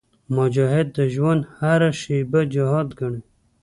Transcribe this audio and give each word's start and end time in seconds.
مجاهد 0.35 0.87
د 0.97 0.99
ژوند 1.13 1.41
هره 1.57 1.89
شېبه 2.01 2.41
جهاد 2.53 2.87
ګڼي. 2.99 3.21